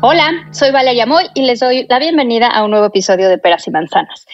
[0.00, 3.66] Hola, soy Valeria Moy y les doy la bienvenida a un nuevo episodio de Peras
[3.66, 4.26] y Manzanas.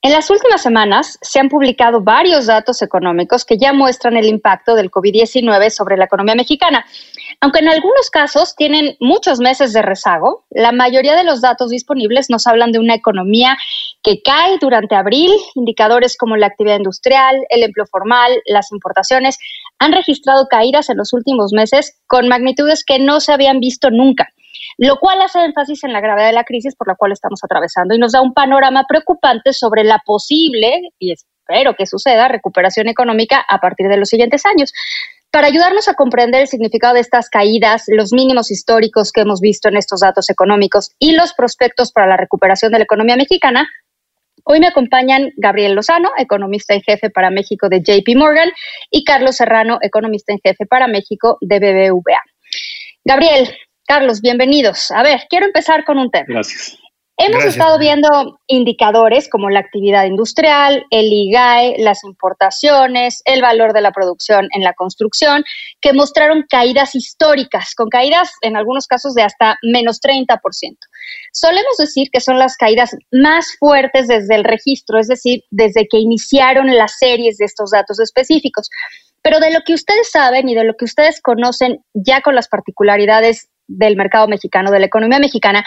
[0.00, 4.74] En las últimas semanas se han publicado varios datos económicos que ya muestran el impacto
[4.74, 6.86] del COVID-19 sobre la economía mexicana.
[7.42, 12.30] Aunque en algunos casos tienen muchos meses de rezago, la mayoría de los datos disponibles
[12.30, 13.58] nos hablan de una economía
[14.02, 15.30] que cae durante abril.
[15.54, 19.36] Indicadores como la actividad industrial, el empleo formal, las importaciones
[19.78, 24.30] han registrado caídas en los últimos meses con magnitudes que no se habían visto nunca
[24.86, 27.94] lo cual hace énfasis en la gravedad de la crisis por la cual estamos atravesando
[27.94, 33.44] y nos da un panorama preocupante sobre la posible, y espero que suceda, recuperación económica
[33.46, 34.72] a partir de los siguientes años.
[35.30, 39.68] Para ayudarnos a comprender el significado de estas caídas, los mínimos históricos que hemos visto
[39.68, 43.68] en estos datos económicos y los prospectos para la recuperación de la economía mexicana,
[44.44, 48.50] Hoy me acompañan Gabriel Lozano, economista en jefe para México de JP Morgan,
[48.90, 52.22] y Carlos Serrano, economista en jefe para México de BBVA.
[53.04, 53.50] Gabriel,
[53.90, 54.92] Carlos, bienvenidos.
[54.92, 56.26] A ver, quiero empezar con un tema.
[56.28, 56.78] Gracias.
[57.16, 57.54] Hemos Gracias.
[57.54, 63.90] estado viendo indicadores como la actividad industrial, el IGAE, las importaciones, el valor de la
[63.90, 65.42] producción en la construcción,
[65.80, 70.38] que mostraron caídas históricas, con caídas en algunos casos de hasta menos 30%.
[71.32, 75.98] Solemos decir que son las caídas más fuertes desde el registro, es decir, desde que
[75.98, 78.70] iniciaron las series de estos datos específicos.
[79.20, 82.48] Pero de lo que ustedes saben y de lo que ustedes conocen ya con las
[82.48, 85.64] particularidades del mercado mexicano, de la economía mexicana,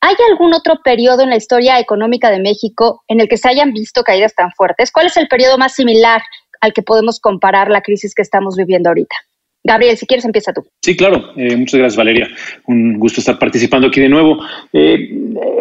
[0.00, 3.72] ¿hay algún otro periodo en la historia económica de México en el que se hayan
[3.72, 4.90] visto caídas tan fuertes?
[4.90, 6.22] ¿Cuál es el periodo más similar
[6.60, 9.16] al que podemos comparar la crisis que estamos viviendo ahorita?
[9.66, 10.62] Gabriel, si quieres, empieza tú.
[10.82, 11.32] Sí, claro.
[11.36, 12.28] Eh, muchas gracias, Valeria.
[12.66, 14.38] Un gusto estar participando aquí de nuevo.
[14.74, 15.08] Eh,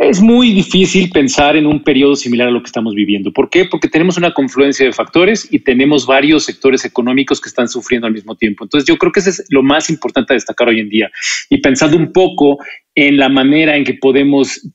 [0.01, 3.31] es muy difícil pensar en un periodo similar a lo que estamos viviendo.
[3.31, 3.63] ¿Por qué?
[3.63, 8.13] Porque tenemos una confluencia de factores y tenemos varios sectores económicos que están sufriendo al
[8.13, 8.65] mismo tiempo.
[8.65, 11.09] Entonces, yo creo que eso es lo más importante a destacar hoy en día.
[11.49, 12.57] Y pensando un poco
[12.95, 14.67] en la manera en que podemos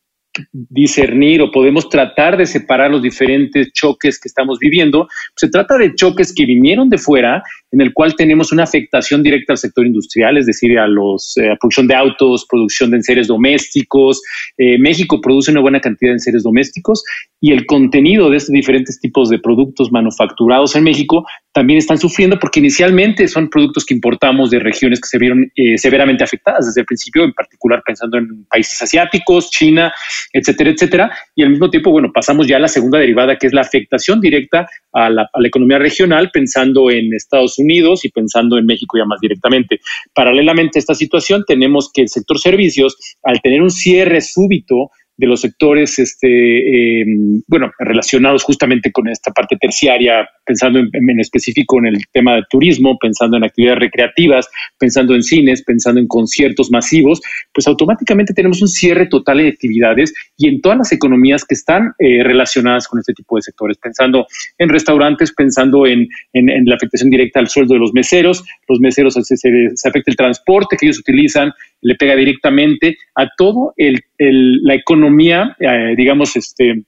[0.53, 5.09] discernir o podemos tratar de separar los diferentes choques que estamos viviendo.
[5.37, 9.53] Se trata de choques que vinieron de fuera, en el cual tenemos una afectación directa
[9.53, 14.23] al sector industrial, es decir, a los eh, producción de autos, producción de enseres domésticos.
[14.57, 17.05] Eh, México produce una buena cantidad de enseres domésticos
[17.41, 22.39] y el contenido de estos diferentes tipos de productos manufacturados en México también están sufriendo
[22.39, 26.81] porque inicialmente son productos que importamos de regiones que se vieron eh, severamente afectadas desde
[26.81, 29.93] el principio, en particular pensando en países asiáticos, China,
[30.33, 31.13] etcétera, etcétera.
[31.35, 34.21] Y al mismo tiempo, bueno, pasamos ya a la segunda derivada, que es la afectación
[34.21, 38.99] directa a la, a la economía regional, pensando en Estados Unidos y pensando en México
[38.99, 39.81] ya más directamente.
[40.15, 45.27] Paralelamente a esta situación, tenemos que el sector servicios, al tener un cierre súbito de
[45.27, 47.05] los sectores, este, eh,
[47.49, 52.97] bueno, relacionados justamente con esta parte terciaria, pensando en, específico en el tema de turismo,
[52.99, 54.49] pensando en actividades recreativas,
[54.79, 57.21] pensando en cines, pensando en conciertos masivos,
[57.53, 61.93] pues automáticamente tenemos un cierre total de actividades y en todas las economías que están
[61.99, 64.25] eh, relacionadas con este tipo de sectores, pensando
[64.57, 69.15] en restaurantes, pensando en, en, la afectación directa al sueldo de los meseros, los meseros
[69.15, 69.37] se, se,
[69.75, 75.57] se afecta el transporte que ellos utilizan, le pega directamente a todo el, la economía,
[75.61, 76.85] eh, digamos, este,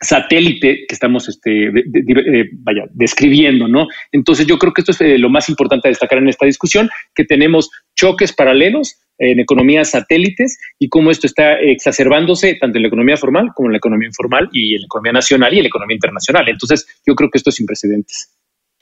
[0.00, 3.86] satélite que estamos este, eh, vaya, describiendo, ¿no?
[4.12, 6.90] Entonces yo creo que esto es eh, lo más importante a destacar en esta discusión,
[7.14, 12.88] que tenemos choques paralelos en economías satélites y cómo esto está exacerbándose tanto en la
[12.88, 15.68] economía formal como en la economía informal y en la economía nacional y en la
[15.68, 16.48] economía internacional.
[16.48, 18.30] Entonces yo creo que esto es sin precedentes.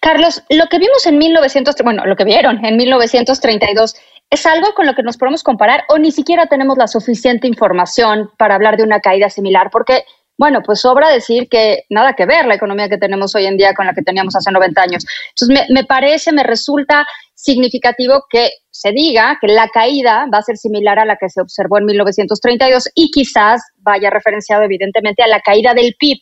[0.00, 3.94] Carlos, lo que vimos en 1900, bueno, lo que vieron en 1932
[4.32, 8.30] ¿Es algo con lo que nos podemos comparar o ni siquiera tenemos la suficiente información
[8.38, 9.68] para hablar de una caída similar?
[9.70, 10.04] Porque,
[10.38, 13.74] bueno, pues sobra decir que nada que ver la economía que tenemos hoy en día
[13.74, 15.04] con la que teníamos hace 90 años.
[15.36, 20.42] Entonces, me, me parece, me resulta significativo que se diga que la caída va a
[20.42, 25.28] ser similar a la que se observó en 1932 y quizás vaya referenciado evidentemente a
[25.28, 26.16] la caída del PIB.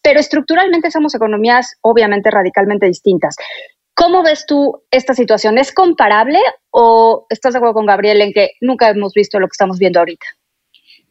[0.00, 3.36] Pero estructuralmente somos economías obviamente radicalmente distintas.
[4.00, 5.58] ¿Cómo ves tú esta situación?
[5.58, 6.38] ¿Es comparable
[6.70, 9.98] o estás de acuerdo con Gabriel en que nunca hemos visto lo que estamos viendo
[9.98, 10.24] ahorita?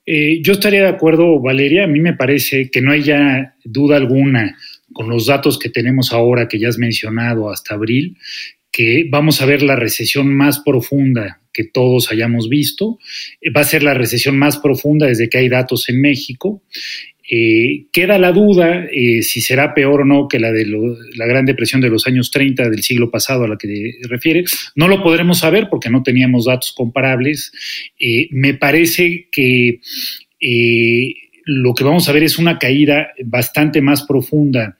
[0.07, 1.83] Eh, yo estaría de acuerdo, Valeria.
[1.83, 4.57] A mí me parece que no haya duda alguna
[4.91, 8.17] con los datos que tenemos ahora, que ya has mencionado hasta abril,
[8.71, 12.97] que vamos a ver la recesión más profunda que todos hayamos visto.
[13.55, 16.63] Va a ser la recesión más profunda desde que hay datos en México.
[17.31, 20.65] Eh, queda la duda eh, si será peor o no que la de
[21.15, 24.43] la Gran Depresión de los años 30 del siglo pasado a la que refiere.
[24.75, 27.51] No lo podremos saber porque no teníamos datos comparables.
[27.99, 29.79] Eh, me parece que
[31.45, 34.77] lo que vamos a ver es una caída bastante más profunda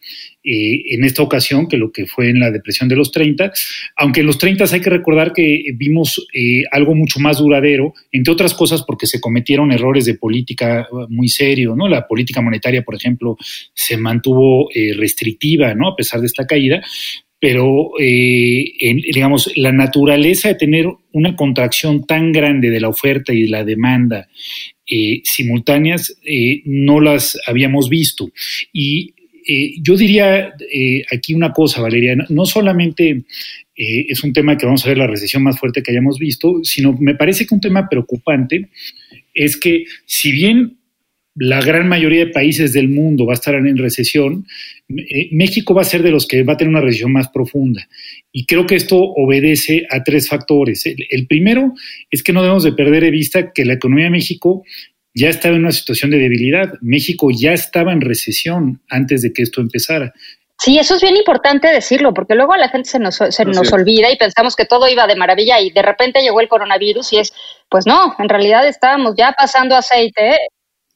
[0.51, 3.51] eh, en esta ocasión que lo que fue en la depresión de los 30,
[3.97, 8.33] aunque en los 30 hay que recordar que vimos eh, algo mucho más duradero, entre
[8.33, 11.87] otras cosas porque se cometieron errores de política muy serios, ¿no?
[11.87, 13.37] La política monetaria, por ejemplo,
[13.73, 15.89] se mantuvo eh, restrictiva, ¿no?
[15.89, 16.81] A pesar de esta caída,
[17.41, 23.49] pero digamos, la naturaleza de tener una contracción tan grande de la oferta y de
[23.49, 24.27] la demanda
[24.91, 28.31] eh, simultáneas eh, no las habíamos visto.
[28.73, 29.13] Y
[29.51, 30.53] eh, yo diría
[31.11, 33.23] aquí una cosa, Valeria, no, solamente
[33.75, 36.97] es un tema que vamos a ver la recesión más fuerte que hayamos visto, sino
[36.99, 38.69] me parece que un tema preocupante
[39.33, 40.79] es que si bien
[41.39, 44.45] la gran mayoría de países del mundo va a estar en recesión,
[45.31, 47.87] México va a ser de los que va a tener una recesión más profunda.
[48.31, 50.85] Y creo que esto obedece a tres factores.
[50.85, 51.73] El, primero
[52.11, 54.63] es que no debemos de perder de vista que la economía de México
[55.13, 56.73] ya estaba en una situación de debilidad.
[56.81, 60.13] México ya estaba en recesión antes de que esto empezara.
[60.59, 63.71] Sí, eso es bien importante decirlo, porque luego a la gente se nos, se nos
[63.71, 67.17] olvida y pensamos que todo iba de maravilla y de repente llegó el coronavirus y
[67.19, 67.33] es,
[67.69, 70.35] pues no, en realidad estábamos ya pasando aceite.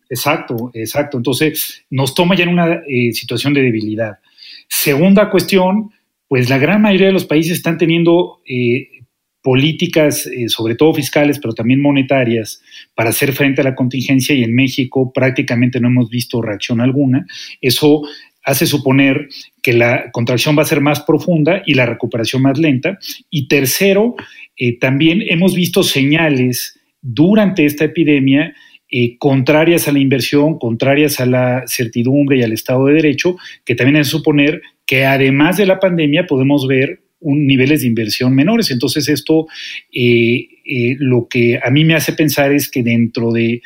[0.10, 1.16] Exacto, exacto.
[1.16, 4.20] Entonces nos toma ya en una eh, situación de debilidad.
[4.68, 5.92] Segunda cuestión,
[6.28, 8.90] pues la gran mayoría de los países están teniendo eh,
[9.44, 12.62] políticas, eh, sobre todo fiscales, pero también monetarias,
[12.96, 17.28] para hacer frente a la contingencia y en México prácticamente no hemos visto reacción alguna.
[17.62, 18.02] Eso
[18.44, 19.28] hace suponer
[19.62, 22.98] que la contracción va a ser más profunda y la recuperación más lenta.
[23.30, 24.16] Y tercero,
[24.58, 28.54] eh, también hemos visto señales durante esta epidemia
[29.18, 33.98] contrarias a la inversión, contrarias a la certidumbre y al Estado de Derecho, que también
[33.98, 38.72] hace suponer que además de la pandemia podemos ver un, niveles de inversión menores.
[38.72, 39.48] Entonces esto
[39.92, 43.62] eh, eh, lo que a mí me hace pensar es que dentro de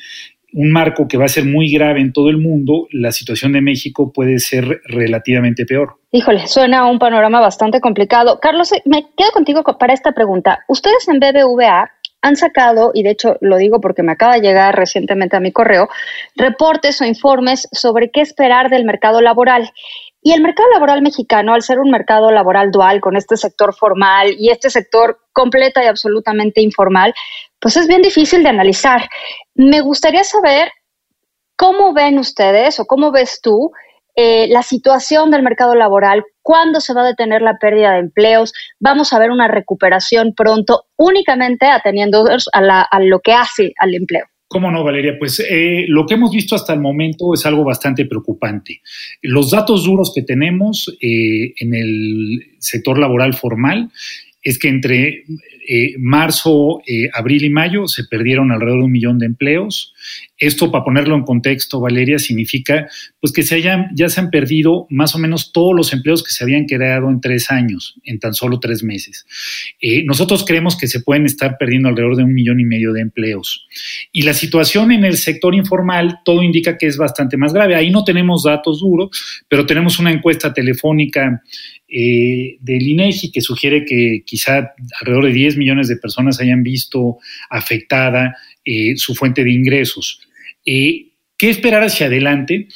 [0.53, 3.61] un marco que va a ser muy grave en todo el mundo, la situación de
[3.61, 5.99] México puede ser relativamente peor.
[6.11, 8.39] Híjole, suena un panorama bastante complicado.
[8.41, 10.59] Carlos, me quedo contigo para esta pregunta.
[10.67, 14.75] Ustedes en BBVA han sacado, y de hecho lo digo porque me acaba de llegar
[14.75, 15.87] recientemente a mi correo,
[16.35, 19.71] reportes o informes sobre qué esperar del mercado laboral.
[20.27, 24.35] Y el mercado laboral mexicano, al ser un mercado laboral dual con este sector formal
[24.37, 27.13] y este sector completa y absolutamente informal,
[27.61, 29.07] pues es bien difícil de analizar.
[29.55, 30.69] Me gustaría saber
[31.55, 33.71] cómo ven ustedes o cómo ves tú
[34.17, 38.51] eh, la situación del mercado laboral, cuándo se va a detener la pérdida de empleos,
[38.81, 44.25] vamos a ver una recuperación pronto únicamente ateniendo a lo que hace al empleo.
[44.47, 45.19] ¿Cómo no, Valeria?
[45.19, 48.81] Pues eh, lo que hemos visto hasta el momento es algo bastante preocupante.
[49.21, 53.91] Los datos duros que tenemos eh, en el sector laboral formal
[54.41, 55.25] es que entre
[55.69, 59.93] eh, marzo, eh, abril y mayo se perdieron alrededor de un millón de empleos.
[60.39, 62.87] Esto, para ponerlo en contexto, Valeria, significa
[63.19, 66.31] pues que se hayan, ya se han perdido más o menos todos los empleos que
[66.31, 69.25] se habían creado en tres años, en tan solo tres meses.
[69.81, 73.01] Eh, nosotros creemos que se pueden estar perdiendo alrededor de un millón y medio de
[73.01, 73.67] empleos.
[74.13, 77.75] Y la situación en el sector informal, todo indica que es bastante más grave.
[77.75, 81.41] Ahí no tenemos datos duros, pero tenemos una encuesta telefónica
[81.89, 87.17] eh, del INEGI que sugiere que quizá alrededor de 10 millones de personas hayan visto
[87.49, 90.21] afectada eh, su fuente de ingresos.
[90.65, 92.67] Eh, ¿Qué esperar hacia adelante?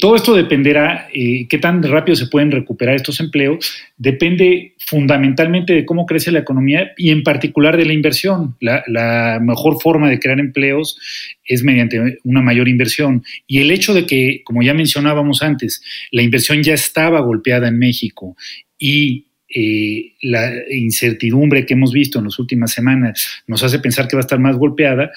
[0.00, 5.84] todo esto dependerá, eh, qué tan rápido se pueden recuperar estos empleos, depende fundamentalmente de
[5.84, 8.56] cómo crece la economía y en particular de la inversión.
[8.60, 10.98] La, mejor forma de crear empleos
[11.44, 13.22] es mediante una mayor inversión.
[13.46, 17.78] Y el hecho de que, como ya mencionábamos antes, la inversión ya estaba golpeada en
[17.78, 18.34] México
[18.78, 24.16] y eh, la incertidumbre que hemos visto en las últimas semanas nos hace pensar que
[24.16, 25.12] va a estar más golpeada,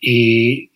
[0.00, 0.68] eh,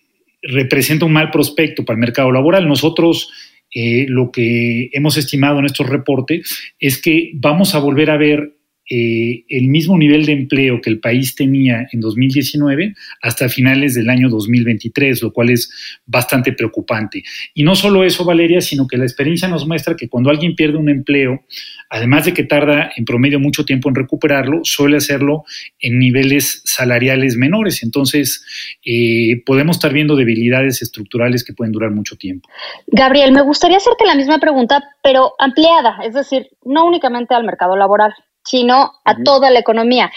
[0.42, 2.68] representa un mal prospecto para el mercado laboral.
[2.68, 3.30] Nosotros
[3.74, 8.54] eh, lo que hemos estimado en estos reportes es que vamos a volver a ver
[8.90, 14.30] el mismo nivel de empleo que el país tenía en 2019 hasta finales del año
[14.30, 15.70] 2023, lo cual es
[16.06, 17.22] bastante preocupante.
[17.52, 20.78] Y no solo eso, Valeria, sino que la experiencia nos muestra que cuando alguien pierde
[20.78, 21.44] un empleo,
[21.90, 25.44] además de que tarda en promedio mucho tiempo en recuperarlo, suele hacerlo
[25.80, 27.82] en niveles salariales menores.
[27.82, 28.44] Entonces,
[28.84, 32.48] eh, podemos estar viendo debilidades estructurales que pueden durar mucho tiempo.
[32.86, 37.76] Gabriel, me gustaría hacerte la misma pregunta, pero ampliada, es decir, no únicamente al mercado
[37.76, 38.14] laboral
[38.44, 40.10] sino a toda la economía.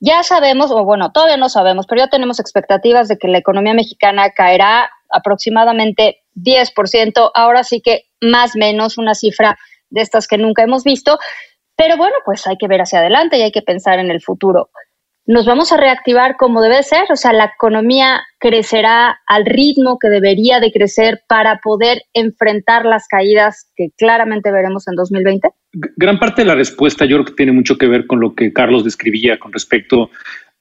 [0.00, 3.74] Ya sabemos, o bueno, todavía no sabemos, pero ya tenemos expectativas de que la economía
[3.74, 9.56] mexicana caerá aproximadamente 10%, ahora sí que más o menos una cifra
[9.90, 11.18] de estas que nunca hemos visto,
[11.76, 14.70] pero bueno, pues hay que ver hacia adelante y hay que pensar en el futuro
[15.26, 20.08] nos vamos a reactivar como debe ser, o sea, la economía crecerá al ritmo que
[20.08, 25.48] debería de crecer para poder enfrentar las caídas que claramente veremos en 2020?
[25.96, 29.38] Gran parte de la respuesta yo tiene mucho que ver con lo que Carlos describía
[29.38, 30.10] con respecto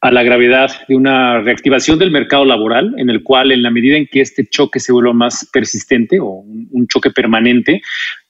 [0.01, 3.97] a la gravedad de una reactivación del mercado laboral, en el cual en la medida
[3.97, 7.81] en que este choque se vuelva más persistente o un, choque permanente,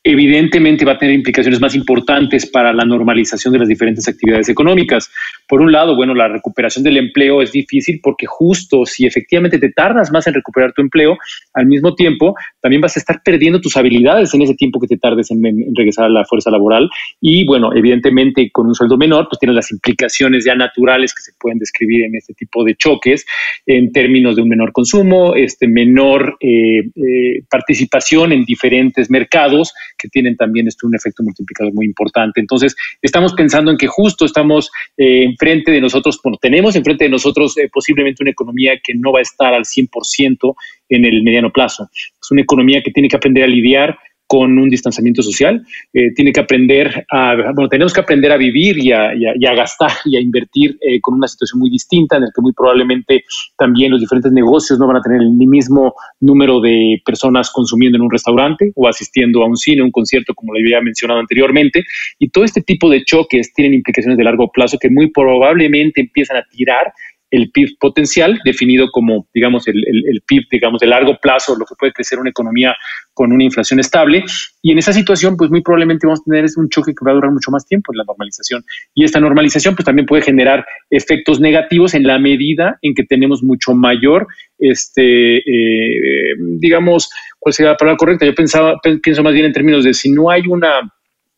[0.08, 5.12] evidentemente va a tener implicaciones más importantes para la normalización de las diferentes actividades económicas.
[5.48, 9.72] Por un lado, bueno, la recuperación del empleo es difícil porque justo si efectivamente te
[9.72, 11.18] tardas más en recuperar tu empleo,
[11.56, 14.98] al mismo tiempo también vas a estar perdiendo tus habilidades en ese tiempo que te
[14.98, 15.42] tardes en,
[15.76, 16.88] regresar a la fuerza laboral.
[17.20, 21.32] Y bueno, evidentemente con un sueldo menor, pues tienes las implicaciones ya naturales que se
[21.40, 23.26] pueden describir en este tipo de choques
[23.66, 30.10] en términos de un menor consumo, este menor eh, eh, participación en diferentes mercados que
[30.10, 32.40] tienen también esto un efecto multiplicador muy importante.
[32.40, 37.10] Entonces, estamos pensando en que justo estamos eh, enfrente de nosotros, bueno, tenemos enfrente de
[37.10, 40.56] nosotros eh, posiblemente una economía que no va a estar al 100%
[40.90, 41.90] en el mediano plazo.
[41.94, 46.32] Es una economía que tiene que aprender a lidiar con un distanciamiento social, eh, tiene
[46.32, 49.14] que aprender a, bueno, tenemos que aprender a vivir y a,
[49.56, 53.24] gastar y a invertir eh, con una situación muy distinta en el que muy probablemente
[53.58, 58.04] también los diferentes negocios no van a tener el mismo número de personas consumiendo en
[58.04, 61.84] un restaurante o asistiendo a un cine, un concierto, como lo había mencionado anteriormente.
[62.20, 66.38] Y todo este tipo de choques tienen implicaciones de largo plazo que muy probablemente empiezan
[66.38, 66.94] a tirar
[67.32, 71.76] el PIB potencial, definido como, digamos, el, el, PIB, digamos, de largo plazo, lo que
[71.78, 72.76] puede crecer una economía
[73.14, 74.24] con una inflación estable.
[74.62, 77.16] Y en esa situación, pues muy probablemente vamos a tener un choque que va a
[77.16, 78.64] durar mucho más tiempo en la normalización.
[78.94, 83.44] Y esta normalización, pues también puede generar efectos negativos en la medida en que tenemos
[83.44, 84.28] mucho mayor,
[84.60, 88.26] este, eh, digamos, ¿cuál sería la palabra correcta?
[88.26, 90.92] Yo pensaba, pienso más bien en términos de si no hay una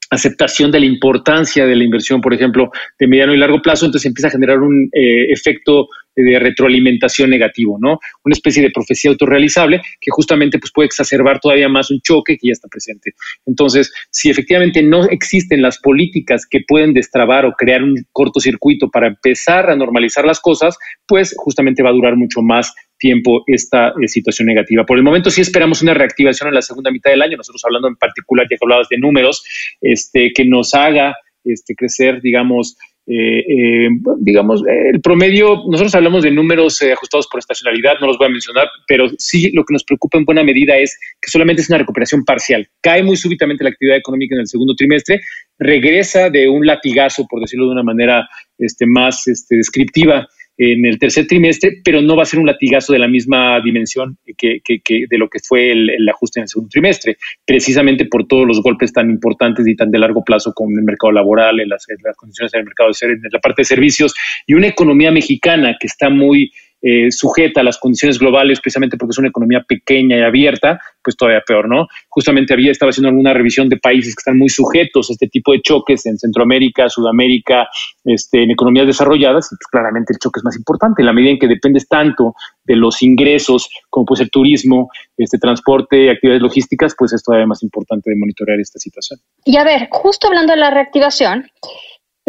[0.10, 4.08] aceptación de la importancia de la inversión, por ejemplo, de mediano y largo plazo, entonces
[4.08, 5.88] empieza a generar un eh, efecto
[6.18, 8.00] de retroalimentación negativo, ¿no?
[8.26, 12.48] Una especie de profecía autorrealizable que justamente pues, puede exacerbar todavía más un choque que
[12.48, 13.14] ya está presente.
[13.46, 19.08] Entonces, si efectivamente no existen las políticas que pueden destrabar o crear un cortocircuito para
[19.08, 24.08] empezar a normalizar las cosas, pues justamente va a durar mucho más tiempo esta eh,
[24.08, 24.86] situación negativa.
[24.86, 27.88] Por el momento sí esperamos una reactivación en la segunda mitad del año, nosotros hablando
[27.88, 29.44] en particular, ya que hablabas de números,
[29.82, 32.76] este, que nos haga este, crecer, digamos,
[33.10, 33.90] eh, eh,
[34.20, 38.68] digamos, el promedio, nosotros hablamos de números ajustados por estacionalidad, no los voy a mencionar,
[38.86, 42.26] pero sí lo que nos preocupa en buena medida es que solamente es una recuperación
[42.26, 42.68] parcial.
[42.82, 45.22] Cae muy súbitamente la actividad económica en el segundo trimestre,
[45.58, 48.28] regresa de un latigazo, por decirlo de una manera
[48.58, 50.28] este, más este, descriptiva,
[50.58, 54.18] en el tercer trimestre, pero no va a ser un latigazo de la misma dimensión
[54.38, 58.62] que, de lo que fue el, ajuste en el segundo trimestre, precisamente por todos los
[58.62, 61.86] golpes tan importantes y tan de largo plazo como en el mercado laboral, en las,
[62.04, 64.14] las condiciones del mercado en la parte de servicios
[64.48, 69.12] y una economía mexicana que está muy eh, sujeta a las condiciones globales, precisamente porque
[69.12, 71.88] es una economía pequeña y abierta, pues todavía peor, ¿no?
[72.10, 75.54] Justamente había estaba haciendo alguna revisión de países que están muy sujetos a este tipo
[75.54, 77.68] de choques en Centroamérica, Sudamérica,
[78.04, 81.32] este, en economías desarrolladas, y pues claramente el choque es más importante, en la medida
[81.32, 86.94] en que dependes tanto de los ingresos, como puede ser turismo, este transporte, actividades logísticas,
[86.98, 89.20] pues es todavía más importante de monitorear esta situación.
[89.46, 91.48] Y a ver, justo hablando de la reactivación,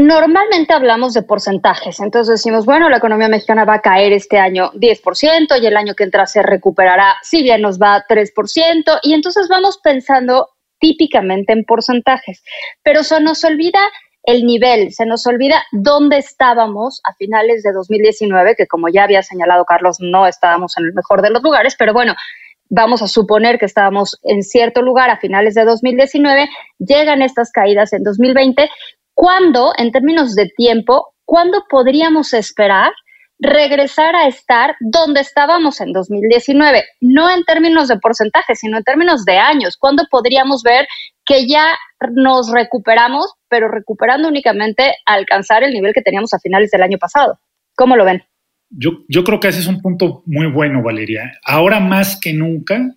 [0.01, 4.71] Normalmente hablamos de porcentajes, entonces decimos, bueno, la economía mexicana va a caer este año
[4.75, 9.49] 10% y el año que entra se recuperará, si bien nos va 3%, y entonces
[9.49, 12.45] vamos pensando típicamente en porcentajes,
[12.85, 13.81] pero se nos olvida
[14.23, 19.25] el nivel, se nos olvida dónde estábamos a finales de 2019, que como ya había
[19.25, 22.15] señalado Carlos, no estábamos en el mejor de los lugares, pero bueno,
[22.71, 27.93] vamos a suponer que estábamos en cierto lugar a finales de 2019, llegan estas caídas
[27.93, 28.71] en 2020,
[29.19, 32.93] ¿Cuándo, en términos de tiempo, cuándo podríamos esperar
[33.41, 36.85] regresar a estar donde estábamos en 2019?
[37.01, 39.77] No en términos de porcentaje, sino en términos de años.
[39.77, 40.87] ¿Cuándo podríamos ver
[41.27, 41.77] que ya
[42.13, 46.99] nos recuperamos, pero recuperando únicamente a alcanzar el nivel que teníamos a finales del año
[46.99, 47.41] pasado?
[47.75, 48.23] ¿Cómo lo ven?
[48.71, 51.33] Yo, yo creo que ese es un punto muy bueno, Valeria.
[51.45, 52.95] Ahora más que nunca,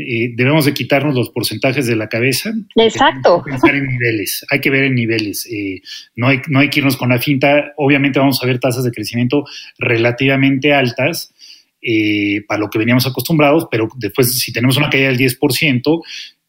[0.00, 2.52] eh, debemos de quitarnos los porcentajes de la cabeza.
[2.76, 3.36] Exacto.
[3.36, 5.46] Hay que pensar en niveles, hay que ver en niveles.
[5.50, 5.80] Eh,
[6.16, 7.72] no, hay, no hay que irnos con la finta.
[7.76, 9.44] Obviamente vamos a ver tasas de crecimiento
[9.78, 11.34] relativamente altas
[11.82, 16.02] eh, para lo que veníamos acostumbrados, pero después si tenemos una caída del 10%,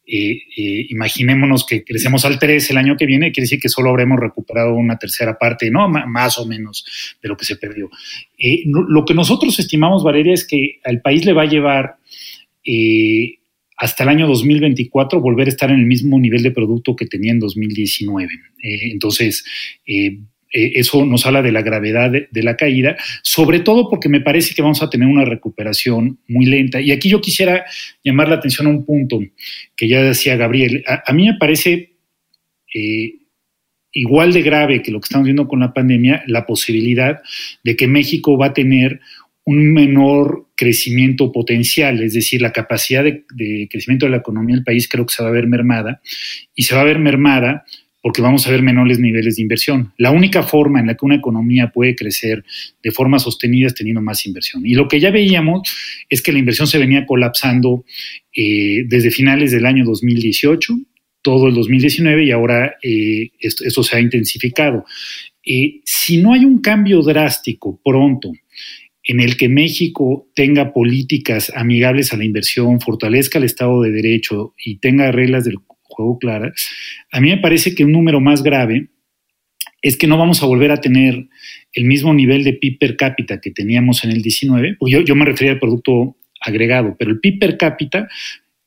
[0.05, 3.91] eh, eh, imaginémonos que crecemos al 3 el año que viene, quiere decir que solo
[3.91, 6.83] habremos recuperado una tercera parte, no más o menos
[7.23, 7.89] de lo que se perdió.
[8.65, 11.95] Lo que nosotros estimamos, Valeria, es que al país le va a llevar
[13.81, 17.31] hasta el año 2024 volver a estar en el mismo nivel de producto que tenía
[17.31, 18.29] en 2019.
[18.61, 19.43] entonces,
[19.87, 20.19] eh,
[20.51, 24.61] eso nos habla de la gravedad de, la caída, sobre todo porque me parece que
[24.61, 26.79] vamos a tener una recuperación muy lenta.
[26.79, 27.65] Y aquí yo quisiera
[28.03, 29.19] llamar la atención a un punto
[29.75, 30.83] que ya decía Gabriel.
[30.85, 31.93] A, mí me parece
[32.75, 33.13] eh,
[33.93, 37.19] igual de grave que lo que estamos viendo con la pandemia, la posibilidad
[37.63, 38.99] de que México va a tener
[39.43, 44.87] un menor crecimiento potencial, es decir, la capacidad de, crecimiento de la economía del país
[44.87, 46.01] creo que se va a ver mermada
[46.53, 47.65] y se va a ver mermada
[48.03, 49.93] porque vamos a ver menores niveles de inversión.
[49.97, 52.43] La única forma en la que una economía puede crecer
[52.81, 54.65] de forma sostenida es teniendo más inversión.
[54.65, 55.61] Y lo que ya veíamos
[56.09, 57.85] es que la inversión se venía colapsando
[58.35, 60.75] eh, desde finales del año 2018,
[61.21, 64.83] todo el 2019 y ahora eh, esto, se ha intensificado.
[65.45, 68.31] Eh, si no hay un cambio drástico pronto
[69.03, 74.53] en el que México tenga políticas amigables a la inversión, fortalezca el Estado de Derecho
[74.57, 76.53] y tenga reglas del juego clara,
[77.11, 78.89] a mí me parece que un número más grave
[79.81, 81.27] es que no vamos a volver a tener
[81.73, 85.15] el mismo nivel de PIB per cápita que teníamos en el 19, pues yo, yo
[85.15, 88.07] me refería al producto agregado, pero el PIB per cápita,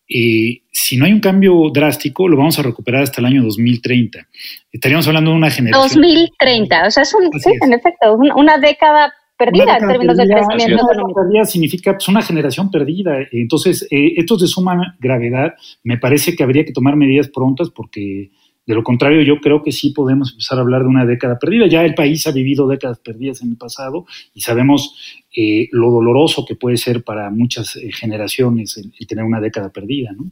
[0.09, 4.27] eh, si no hay un cambio drástico, lo vamos a recuperar hasta el año 2030.
[4.73, 6.03] Estaríamos hablando de una generación.
[6.03, 9.13] 2030, o sea, es un, sí, en efecto, una década
[9.45, 11.21] perdida en términos de crecimiento económico.
[11.23, 13.19] Perdida significa pues, una generación perdida.
[13.33, 15.55] Entonces, eh, esto es de suma gravedad.
[15.83, 18.31] Me parece que habría que tomar medidas prontas porque,
[18.67, 21.67] de lo contrario, yo creo que sí podemos empezar a hablar de una década perdida.
[21.67, 26.45] Ya el país ha vivido décadas perdidas en el pasado y sabemos eh, lo doloroso
[26.47, 30.13] que puede ser para muchas eh, generaciones el, tener una década perdida.
[30.13, 30.31] ¿no?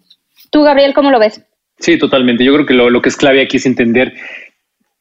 [0.50, 1.44] Tú, Gabriel, ¿cómo lo ves?
[1.78, 2.44] Sí, totalmente.
[2.44, 4.14] Yo creo que lo, lo que es clave aquí es entender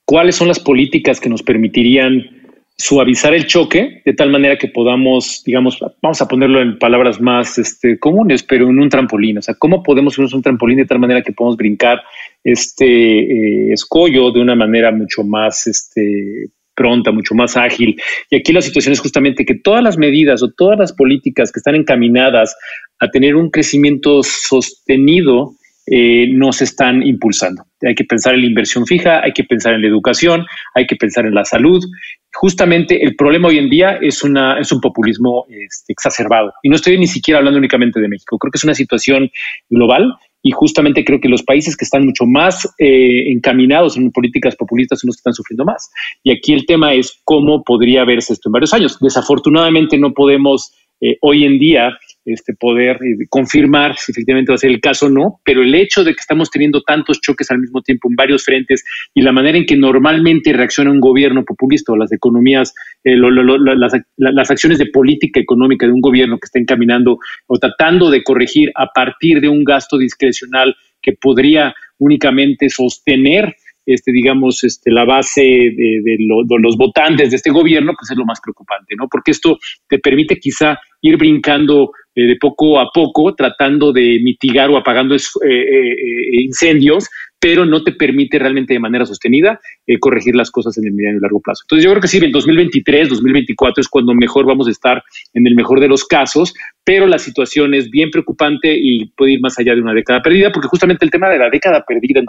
[0.06, 2.41] cuáles son las políticas que nos permitirían
[2.82, 7.58] suavizar el choque de tal manera que podamos, digamos, vamos a ponerlo en palabras más
[7.58, 9.38] este, comunes, pero en un trampolín.
[9.38, 12.02] O sea, ¿cómo podemos usar un trampolín de tal manera que podamos brincar
[12.44, 17.96] este eh, escollo de una manera mucho más este, pronta, mucho más ágil?
[18.30, 21.60] Y aquí la situación es justamente que todas las medidas o todas las políticas que
[21.60, 22.56] están encaminadas
[23.00, 25.54] a tener un crecimiento sostenido
[25.88, 27.66] eh, nos están impulsando.
[27.82, 30.96] Hay que pensar en la inversión fija, hay que pensar en la educación, hay que
[30.96, 31.84] pensar en la salud.
[32.34, 36.54] Justamente el problema hoy en día es, una, es un populismo este, exacerbado.
[36.64, 38.38] Y no estoy ni siquiera hablando únicamente de México.
[38.38, 39.30] Creo que es una situación
[39.70, 44.56] global y justamente creo que los países que están mucho más eh, encaminados en políticas
[44.56, 45.92] populistas son los que están sufriendo más.
[46.24, 48.98] Y aquí el tema es cómo podría verse esto en varios años.
[49.00, 54.60] Desafortunadamente no podemos eh, hoy en día este, poder eh, confirmar si efectivamente va a
[54.60, 57.60] ser el caso o no, pero el hecho de que estamos teniendo tantos choques al
[57.60, 61.94] mismo tiempo en varios frentes y la manera en que normalmente reacciona un gobierno populista
[61.94, 66.60] o las economías, eh, las, las, acciones de política económica de un gobierno que está
[66.60, 73.56] encaminando o tratando de corregir a partir de un gasto discrecional que podría únicamente sostener
[73.86, 78.40] este, digamos, este, la base de, los votantes de este gobierno, pues es lo más
[78.42, 79.08] preocupante, ¿no?
[79.10, 84.70] Porque esto te permite quizá ir brincando eh, de poco a poco, tratando de mitigar
[84.70, 87.10] o apagando eh, eh, incendios,
[87.42, 89.60] pero no te permite realmente de manera sostenida
[90.00, 91.64] corregir las cosas en el mediano y largo plazo.
[91.66, 95.48] Entonces yo creo que sí, en 2023, 2024 es cuando mejor vamos a estar en
[95.48, 99.58] el mejor de los casos, pero la situación es bien preocupante y puede ir más
[99.60, 102.26] allá de una década perdida, porque justamente el tema de la década perdida en,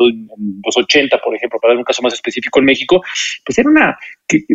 [0.65, 3.03] los 80, por ejemplo, para dar un caso más específico en México,
[3.45, 3.99] pues era una,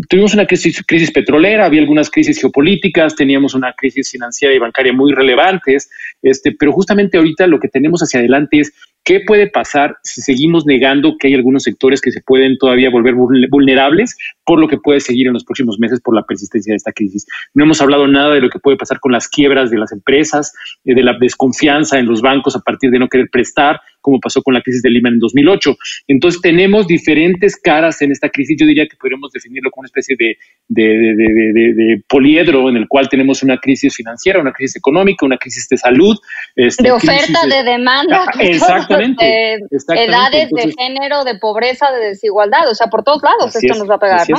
[0.09, 4.93] tuvimos una crisis, crisis petrolera, había algunas crisis geopolíticas, teníamos una crisis financiera y bancaria
[4.93, 5.89] muy relevantes,
[6.21, 8.73] este, pero justamente ahorita lo que tenemos hacia adelante es
[9.07, 13.15] qué puede pasar si seguimos negando que hay algunos sectores que se pueden todavía volver
[13.15, 16.91] vulnerables por lo que puede seguir en los próximos meses por la persistencia de esta
[16.91, 17.25] crisis.
[17.53, 20.53] No hemos hablado nada de lo que puede pasar con las quiebras de las empresas,
[20.83, 24.41] eh, de la desconfianza en los bancos a partir de no querer prestar, como pasó
[24.41, 25.75] con la crisis de Lima en 2008.
[26.07, 28.55] Entonces tenemos diferentes caras en esta crisis.
[28.57, 30.37] Yo diría que podríamos definirlo como una especie de,
[30.69, 35.75] de, poliedro en el cual tenemos una crisis financiera, una crisis económica, una crisis de
[35.75, 36.17] salud.
[36.55, 38.27] Este, de oferta, de, demanda.
[38.27, 39.55] Ah, exactamente,
[39.89, 42.69] Edades, de género, de pobreza, de desigualdad.
[42.71, 44.37] O sea, por todos lados esto nos va a pegar, ¿no?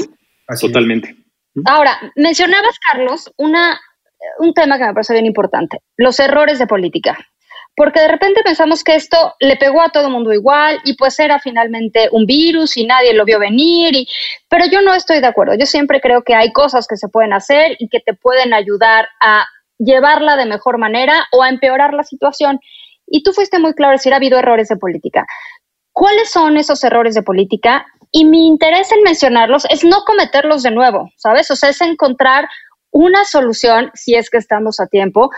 [0.58, 1.14] Totalmente.
[1.66, 3.78] Ahora, mencionabas, Carlos, una,
[4.38, 7.18] un tema que me parece bien importante, los errores de política
[7.78, 11.38] porque de repente pensamos que esto le pegó a todo mundo igual y pues era
[11.38, 14.08] finalmente un virus y nadie lo vio venir, y,
[14.48, 15.54] pero yo no estoy de acuerdo.
[15.54, 19.08] Yo siempre creo que hay cosas que se pueden hacer y que te pueden ayudar
[19.20, 19.46] a
[19.78, 22.58] llevarla de mejor manera o a empeorar la situación.
[23.06, 25.24] Y tú fuiste muy claro decir, ha habido errores de política.
[25.92, 27.86] ¿Cuáles son esos errores de política?
[28.10, 31.48] Y mi interés en mencionarlos es no cometerlos de nuevo, ¿sabes?
[31.52, 32.48] O sea, es encontrar
[32.90, 35.30] una solución, si es que estamos a tiempo,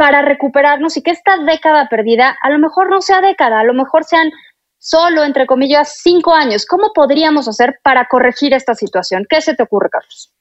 [0.00, 3.74] para recuperarnos y que esta década perdida a lo mejor no sea década, a lo
[3.74, 4.30] mejor sean
[4.78, 6.64] solo, entre comillas, cinco años.
[6.64, 9.26] ¿Cómo podríamos hacer para corregir esta situación?
[9.28, 10.32] ¿Qué se te ocurre, Carlos?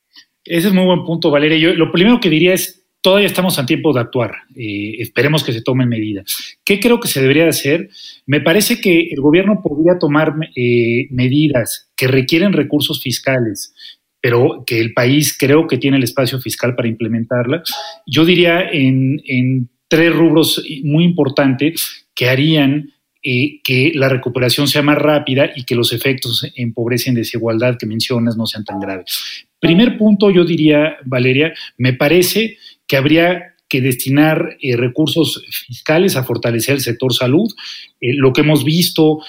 [0.46, 1.58] Ese es muy buen punto, Valeria.
[1.58, 4.32] Yo lo primero que diría es, todavía estamos a tiempo de actuar.
[4.56, 6.58] Eh, esperemos que se tomen medidas.
[6.64, 7.90] ¿Qué creo que se debería hacer?
[8.26, 13.74] Me parece que el gobierno podría tomar eh, medidas que requieren recursos fiscales,
[14.22, 17.64] pero que el país creo que tiene el espacio fiscal para implementarla.
[18.06, 25.00] Yo diría en, tres rubros muy importantes que harían eh, que la recuperación sea más
[25.00, 28.80] rápida y que los efectos en pobreza y en desigualdad que mencionas no sean tan
[28.80, 29.48] graves.
[29.60, 36.24] Primer punto, yo diría, Valeria, me parece que habría que destinar eh, recursos fiscales a
[36.24, 37.52] fortalecer el sector salud.
[38.00, 39.20] Eh, lo que hemos visto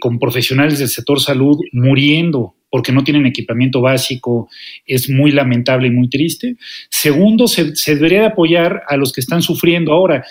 [0.00, 4.48] con profesionales del sector salud muriendo porque no tienen equipamiento básico
[4.86, 6.56] es muy lamentable y muy triste.
[6.88, 10.24] Segundo, se, debería de apoyar a los que están sufriendo ahora.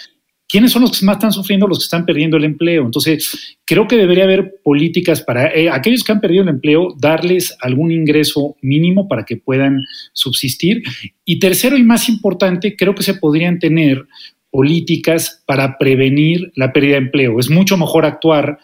[0.48, 1.68] ¿Quiénes son los que más están sufriendo?
[1.68, 2.84] Los que están perdiendo el empleo.
[2.84, 7.56] Entonces, creo que debería haber políticas para eh, aquellos que han perdido el empleo, darles
[7.62, 9.82] algún ingreso mínimo para que puedan
[10.14, 10.82] subsistir.
[11.24, 14.08] Y tercero y más importante, creo que se podrían tener
[14.50, 17.40] políticas para prevenir la pérdida de empleo.
[17.40, 18.58] Es mucho mejor actuar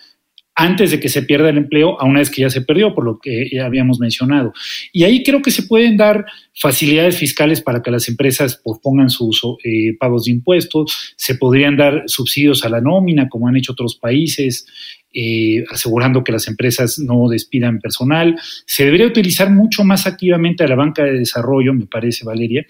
[0.55, 3.03] antes de que se pierda el empleo a una vez que ya se perdió, por
[3.03, 4.53] lo que ya habíamos mencionado.
[4.93, 9.41] Y ahí creo que se pueden dar facilidades fiscales para que las empresas pospongan sus
[9.63, 13.95] eh, pagos de impuestos, se podrían dar subsidios a la nómina, como han hecho otros
[13.95, 14.65] países,
[15.17, 18.35] eh, asegurando que las empresas no despidan personal.
[18.65, 22.65] Se debería utilizar mucho más activamente a la banca de desarrollo, me parece, Valeria,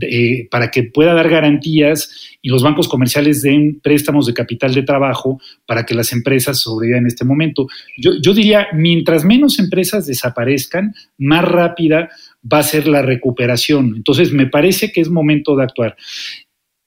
[0.00, 4.84] eh, para que pueda dar garantías y los bancos comerciales den préstamos de capital de
[4.84, 7.66] trabajo para que las empresas sobrevivan en este momento.
[7.96, 13.94] Yo, yo diría, mientras menos empresas desaparezcan, más rápida va a ser la recuperación.
[13.96, 15.96] Entonces, me parece que es momento de actuar.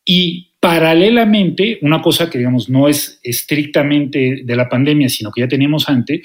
[0.06, 5.48] Y Paralelamente, una cosa que digamos no es estrictamente de la pandemia, sino que ya
[5.48, 6.22] teníamos antes,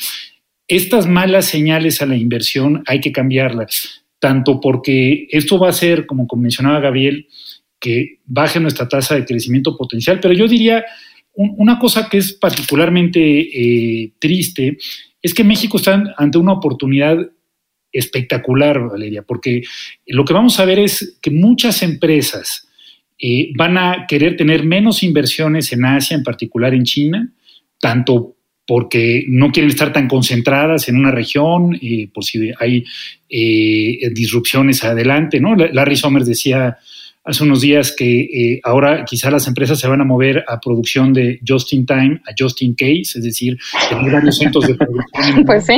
[0.69, 6.05] estas malas señales a la inversión hay que cambiarlas, tanto porque esto va a ser,
[6.05, 7.29] como mencionaba Gabriel,
[7.81, 10.85] que baje nuestra tasa de crecimiento potencial, pero yo diría
[11.35, 14.77] una cosa que es particularmente eh, triste,
[15.23, 17.19] es que México está ante una oportunidad
[17.93, 19.63] espectacular, Valeria, porque
[20.07, 22.66] lo que vamos a ver es que muchas empresas,
[23.19, 27.33] eh, van a querer tener menos inversiones en Asia, en particular en China,
[27.81, 28.35] tanto
[28.67, 32.85] porque no quieren estar tan concentradas en una región, eh, por si hay
[33.29, 35.55] eh, disrupciones adelante, ¿no?
[35.55, 36.77] Larry Summers decía
[37.25, 41.41] hace unos días que ahora quizá las empresas se van a mover a producción de
[41.47, 45.45] just in time a just in case, es decir, tener varios centros de producción.
[45.47, 45.75] pues sí.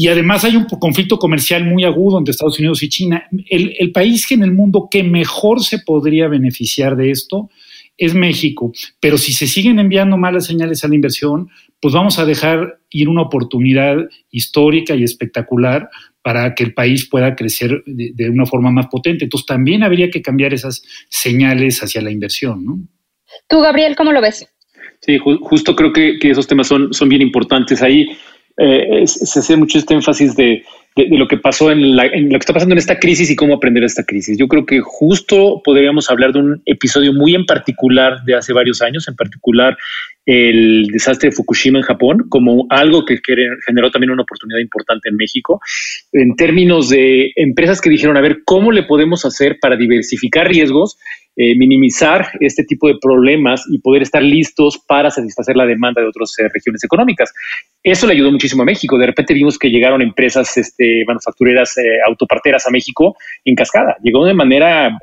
[0.00, 3.24] Y además hay un conflicto comercial muy agudo entre Estados Unidos y China.
[3.50, 7.50] El, país en el mundo que mejor se podría beneficiar de esto
[7.96, 8.70] es México.
[9.00, 11.48] Pero si se siguen enviando malas señales a la inversión,
[11.80, 13.96] pues vamos a dejar ir una oportunidad
[14.30, 15.90] histórica y espectacular
[16.22, 19.24] para que el país pueda crecer de, una forma más potente.
[19.24, 22.78] Entonces también habría que cambiar esas señales hacia la inversión, ¿no?
[23.48, 24.46] Tú, Gabriel, ¿cómo lo ves?
[25.00, 27.82] Sí, justo creo que, que, esos temas son, son bien importantes.
[27.82, 28.06] Ahí
[28.58, 30.64] eh, se hace mucho este énfasis de,
[31.10, 34.02] lo que pasó en, lo que está pasando en esta crisis y cómo aprender esta
[34.02, 34.36] crisis.
[34.36, 38.82] Yo creo que justo podríamos hablar de un episodio muy en particular de hace varios
[38.82, 39.76] años, en particular
[40.26, 43.18] el desastre de Fukushima en Japón, como algo que
[43.66, 45.60] generó también una oportunidad importante en México,
[46.12, 50.98] en términos de empresas que dijeron, a ver, ¿cómo le podemos hacer para diversificar riesgos
[51.40, 56.08] eh, minimizar este tipo de problemas y poder estar listos para satisfacer la demanda de
[56.08, 57.32] otras eh, regiones económicas.
[57.80, 58.98] Eso le ayudó muchísimo a México.
[58.98, 63.96] De repente vimos que llegaron empresas este, manufactureras eh, autoparteras a México en cascada.
[64.02, 64.98] Llegó de manera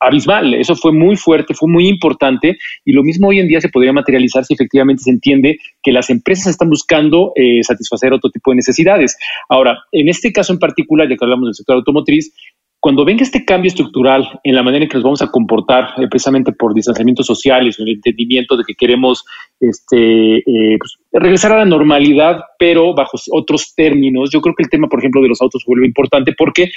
[0.00, 0.54] abismal.
[0.54, 3.92] Eso fue muy fuerte, fue muy importante y lo mismo hoy en día se podría
[3.92, 9.16] materializar si efectivamente se entiende que las empresas están buscando satisfacer otro tipo de necesidades.
[9.48, 12.32] Ahora, en este caso en particular, ya que hablamos del sector automotriz,
[12.80, 16.08] cuando venga este cambio estructural en la manera en que nos vamos a comportar, eh,
[16.08, 19.22] precisamente por distanciamientos sociales, el entendimiento de que queremos
[19.60, 24.70] este, eh, pues, regresar a la normalidad, pero bajo otros términos, yo creo que el
[24.70, 26.70] tema, por ejemplo, de los autos vuelve importante porque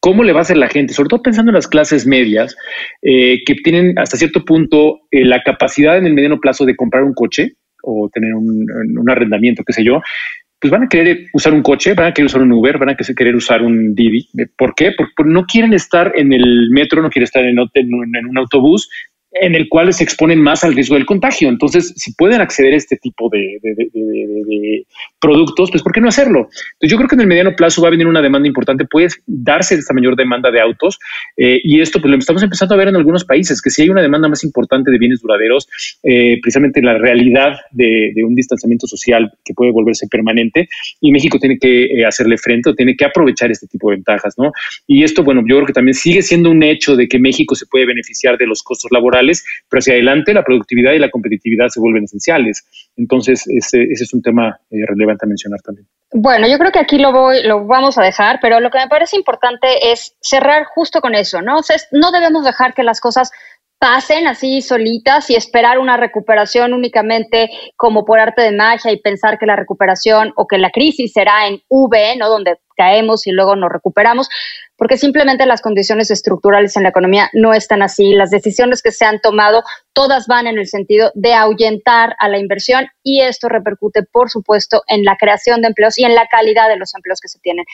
[0.00, 0.92] ¿Cómo le va a hacer la gente?
[0.92, 2.54] Sobre todo pensando en las clases medias,
[3.00, 7.14] eh, que tienen hasta cierto punto la capacidad en el mediano plazo de comprar un
[7.14, 8.66] coche o tener un,
[8.98, 10.02] un arrendamiento, qué sé yo,
[10.64, 12.96] pues van a querer usar un coche, van a querer usar un Uber, van a
[12.96, 14.30] querer usar un Didi.
[14.56, 14.92] ¿Por qué?
[14.96, 18.88] Porque no quieren estar en el metro, no quieren estar en, un autobús
[19.40, 21.48] en el cual se exponen más al riesgo del contagio.
[21.48, 23.58] Entonces, si pueden acceder a este tipo de,
[25.20, 26.48] productos, pues ¿por qué no hacerlo?
[26.74, 29.08] Entonces, yo creo que en el mediano plazo va a venir una demanda importante, puede
[29.26, 30.98] darse esta mayor demanda de autos
[31.36, 33.90] eh, y esto pues lo estamos empezando a ver en algunos países, que si hay
[33.90, 35.66] una demanda más importante de bienes duraderos,
[36.02, 40.68] eh, precisamente la realidad de, un distanciamiento social que puede volverse permanente
[41.00, 44.34] y México tiene que eh, hacerle frente o tiene que aprovechar este tipo de ventajas,
[44.38, 44.52] ¿no?
[44.86, 47.66] Y esto, bueno, yo creo que también sigue siendo un hecho de que México se
[47.66, 49.23] puede beneficiar de los costos laborales,
[49.68, 52.64] pero hacia adelante la productividad y la competitividad se vuelven esenciales.
[52.96, 55.86] Entonces, ese, ese es un tema eh, relevante a mencionar también.
[56.12, 58.88] Bueno, yo creo que aquí lo voy, lo vamos a dejar, pero lo que me
[58.88, 61.58] parece importante es cerrar justo con eso, ¿no?
[61.58, 63.32] O sea, no debemos dejar que las cosas
[63.84, 69.38] pasen así solitas y esperar una recuperación únicamente como por arte de magia y pensar
[69.38, 72.28] que la recuperación o que la crisis será en V, ¿no?
[72.28, 74.28] Donde caemos y luego nos recuperamos,
[74.76, 78.14] porque simplemente las condiciones estructurales en la economía no están así.
[78.14, 82.38] Las decisiones que se han tomado, todas van en el sentido de ahuyentar a la
[82.38, 86.68] inversión y esto repercute, por supuesto, en la creación de empleos y en la calidad
[86.68, 87.64] de los empleos que se tienen.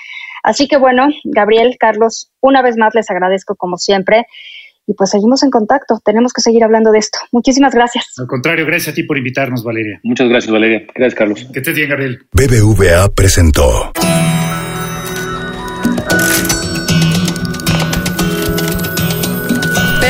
[0.42, 4.26] Así que bueno, Gabriel, Carlos, una vez más les agradezco como siempre
[4.86, 6.00] y pues seguimos en contacto.
[6.04, 7.18] Tenemos que seguir hablando de esto.
[7.32, 8.06] Muchísimas gracias.
[8.18, 10.00] Al contrario, gracias a ti por invitarnos, Valeria.
[10.02, 10.82] Muchas gracias, Valeria.
[10.94, 11.48] Gracias, Carlos.
[11.52, 12.18] Que estés bien, Gabriel.
[12.32, 13.92] BBVA presentó.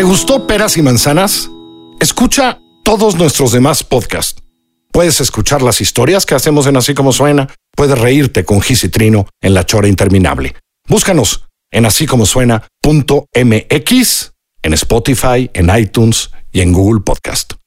[0.00, 1.50] ¿Te gustó Peras y Manzanas?
[2.00, 4.42] Escucha todos nuestros demás podcasts.
[4.90, 8.88] Puedes escuchar las historias que hacemos en Así como suena puedes reírte con Gis y
[8.88, 10.54] Trino en la chora interminable.
[10.88, 12.24] Búscanos en así como
[14.62, 17.59] en Spotify, en iTunes y en Google Podcast.